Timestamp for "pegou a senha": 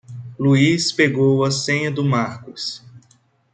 0.91-1.91